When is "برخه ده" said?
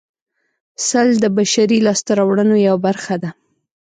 2.87-3.29